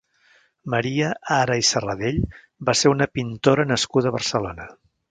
[0.73, 2.19] Maria Ara i Sarradell
[2.71, 4.73] va ser una pintora nascuda a Barcelona.